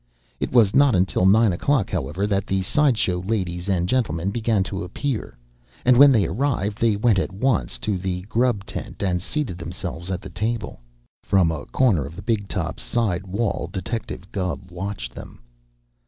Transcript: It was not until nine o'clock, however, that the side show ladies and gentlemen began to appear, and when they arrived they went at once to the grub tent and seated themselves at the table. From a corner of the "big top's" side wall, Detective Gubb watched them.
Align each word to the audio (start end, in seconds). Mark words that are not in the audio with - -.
It 0.39 0.51
was 0.51 0.73
not 0.75 0.95
until 0.95 1.27
nine 1.27 1.53
o'clock, 1.53 1.91
however, 1.91 2.25
that 2.25 2.47
the 2.47 2.63
side 2.63 2.97
show 2.97 3.19
ladies 3.19 3.69
and 3.69 3.87
gentlemen 3.87 4.31
began 4.31 4.63
to 4.63 4.83
appear, 4.83 5.37
and 5.85 5.95
when 5.95 6.11
they 6.11 6.25
arrived 6.25 6.79
they 6.81 6.95
went 6.95 7.19
at 7.19 7.31
once 7.31 7.77
to 7.85 7.99
the 7.99 8.23
grub 8.23 8.65
tent 8.65 9.03
and 9.03 9.21
seated 9.21 9.59
themselves 9.59 10.09
at 10.09 10.21
the 10.23 10.31
table. 10.31 10.81
From 11.21 11.51
a 11.51 11.65
corner 11.67 12.03
of 12.07 12.15
the 12.15 12.23
"big 12.23 12.47
top's" 12.47 12.81
side 12.81 13.27
wall, 13.27 13.69
Detective 13.71 14.31
Gubb 14.31 14.71
watched 14.71 15.13
them. 15.13 15.39